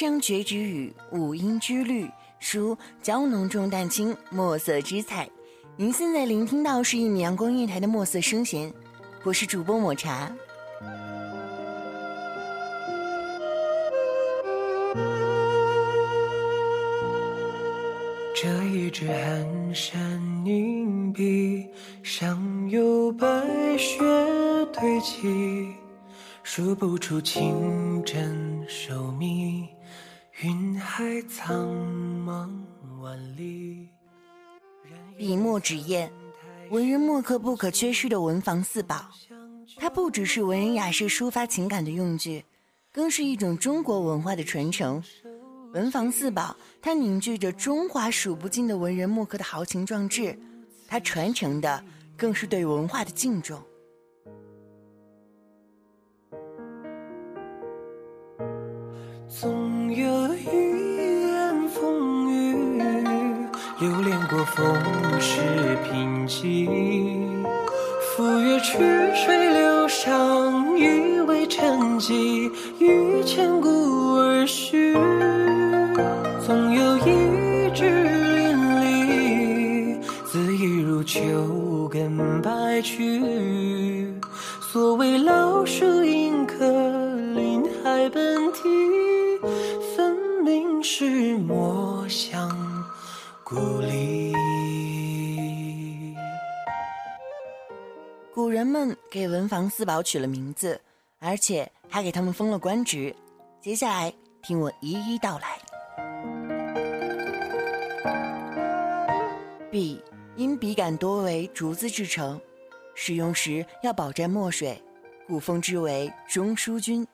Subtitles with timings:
[0.00, 5.28] 宫商角徵羽，五音之律，书娇浓重淡轻，墨色之彩。
[5.76, 8.72] 您现在聆听到是一米阳光音乐台的墨色声弦，
[9.24, 10.32] 我是主播抹茶。
[18.34, 21.68] 这一支寒山凝碧，
[22.02, 23.26] 上有白
[23.76, 23.98] 雪
[24.72, 25.74] 堆积，
[26.42, 29.68] 数不出清真寿密，
[30.42, 31.68] 云海苍
[32.24, 32.48] 茫
[33.02, 33.86] 万里。
[35.14, 36.10] 笔墨纸砚，
[36.70, 39.10] 文人墨客不可缺失的文房四宝。
[39.76, 42.42] 它不只是文人雅士抒发情感的用具，
[42.90, 45.02] 更是一种中国文化的传承。
[45.74, 50.38] 文房四宝，它凝聚着中华数不尽的文人墨客的豪情壮志，
[50.88, 51.84] 它传承的
[52.16, 53.62] 更是对文化的敬重。
[59.92, 60.46] 有一
[61.26, 62.54] 眼风雨，
[63.80, 65.40] 流连过风世
[65.84, 66.68] 贫瘠。
[68.14, 68.78] 赴约曲
[69.14, 73.68] 水流觞，以为沉寂，于千古
[74.14, 74.94] 而序。
[76.46, 77.88] 总有一枝
[78.36, 79.98] 淋漓，
[80.32, 84.12] 恣意如秋根白去。
[84.72, 86.64] 所谓老树迎客，
[87.34, 88.68] 林海奔啼，
[91.02, 92.84] 是墨香
[93.42, 94.34] 故里。
[98.34, 100.78] 古人们给文房四宝取了名字，
[101.18, 103.16] 而且还给他们封了官职。
[103.62, 104.12] 接下来，
[104.42, 105.58] 听我一一道来。
[109.70, 110.04] 笔
[110.36, 112.38] 因笔杆多为竹子制成，
[112.94, 114.78] 使用时要保沾墨水，
[115.26, 117.08] 故封之为中书君。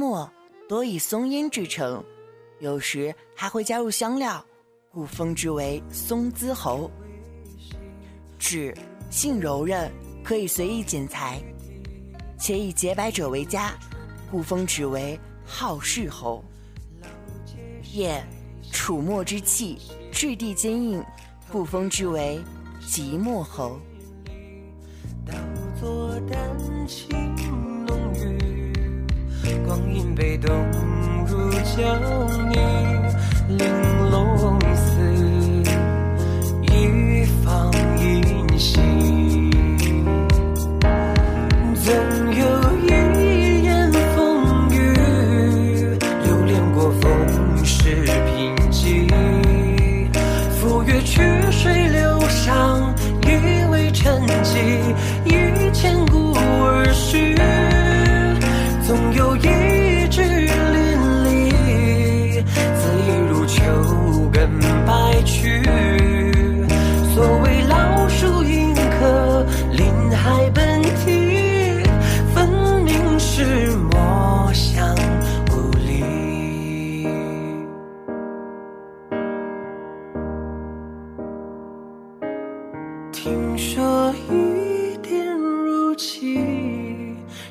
[0.00, 0.32] 墨
[0.66, 2.02] 多以松烟制成，
[2.58, 4.42] 有时还会加入香料，
[4.90, 6.90] 故封之为松滋侯。
[8.38, 8.74] 纸
[9.10, 9.92] 性柔韧，
[10.24, 11.38] 可以随意剪裁，
[12.38, 13.74] 且以洁白者为佳，
[14.30, 16.42] 故封纸为好事侯。
[17.92, 18.26] 砚
[18.72, 19.76] 楚墨之气，
[20.10, 21.04] 质地坚硬，
[21.52, 22.40] 故封之为
[22.88, 23.78] 即墨侯。
[31.80, 32.39] 有
[83.30, 86.36] 听说一点如棋，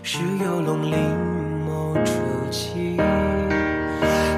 [0.03, 0.97] 是游龙临
[1.65, 2.11] 眸出
[2.51, 2.97] 奇。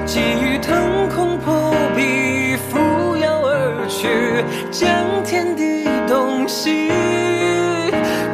[0.06, 2.78] 积雨腾空破壁，扶
[3.16, 4.88] 摇而去，将
[5.24, 6.70] 天地洞悉。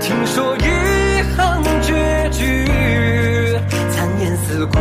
[0.02, 2.66] 听说一行绝句，
[3.88, 4.78] 残烟似故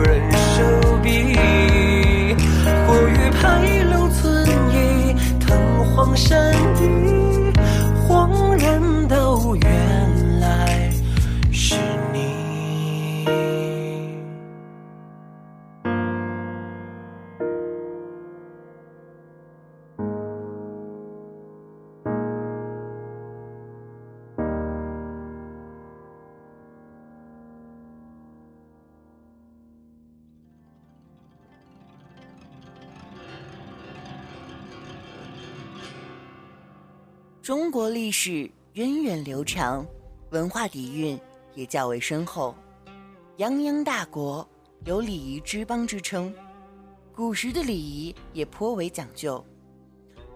[0.00, 1.36] 人手笔。
[2.88, 5.56] 或欲排龙存意，腾
[5.94, 7.11] 黄山顶。
[37.42, 39.84] 中国历史源远流长，
[40.30, 41.18] 文化底蕴
[41.56, 42.54] 也较为深厚。
[43.36, 44.48] 泱泱大国
[44.84, 46.32] 有礼仪之邦之称，
[47.12, 49.44] 古时的礼仪也颇为讲究。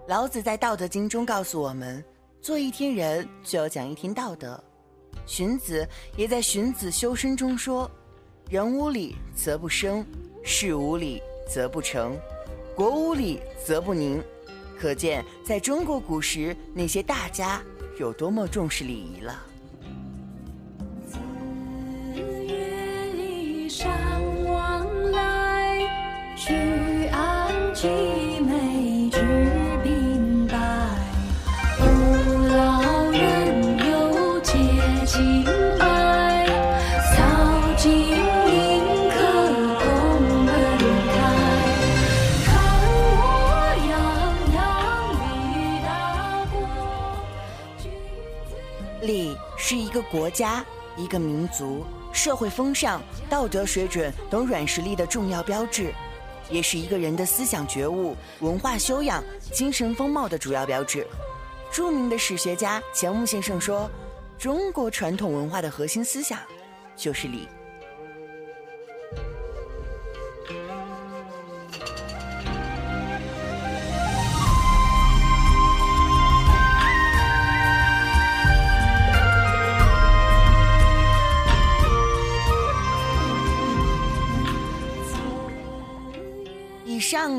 [0.08, 2.05] 老子在《道德经》中告诉我们
[2.43, 4.61] ：“做一天人，就要讲一天道德。”
[5.26, 5.87] 荀子
[6.17, 7.88] 也在《荀子·修身》中说
[8.50, 10.05] ：“人无礼则不生，
[10.43, 12.19] 事无礼则不成，
[12.75, 14.20] 国无礼则不宁。”
[14.78, 17.62] 可见，在中国古时，那些大家
[17.99, 19.43] 有多么重视礼仪了。
[21.06, 21.19] 子
[22.44, 23.90] 曰：“礼尚
[24.44, 25.81] 往来，
[26.37, 27.90] 居安静
[49.97, 50.63] 一个国家、
[50.95, 51.83] 一个民族
[52.13, 55.91] 社会风尚、道德水准等软实力的重要标志，
[56.51, 61.07] 也是一个人的思想觉悟、文化修养、精神风貌的主要标志。
[61.73, 63.91] 著名的史学家钱穆先生说
[64.39, 66.39] ：“中国传统文化的核心思想
[66.95, 67.49] 就是礼。”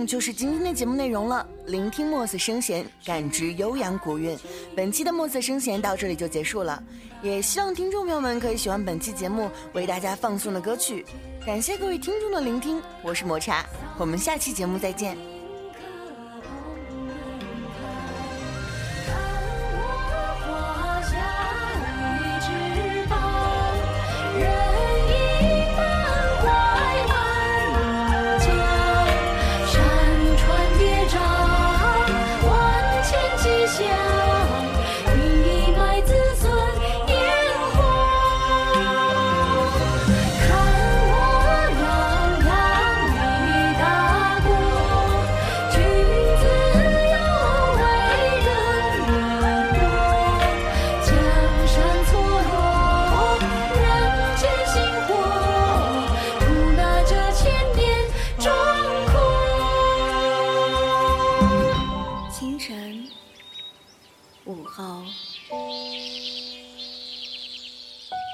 [0.08, 1.48] 就是今天的节目内容了。
[1.68, 4.38] 聆听墨色声弦，感知悠扬古韵。
[4.76, 6.82] 本期的墨色声弦到这里就结束了，
[7.22, 11.06] 也希望听众朋友们可以喜欢本期节目为大家放送的歌曲。
[11.46, 13.66] 感谢各位听众的聆听，我是抹茶，
[13.98, 15.37] 我们下期节目再见。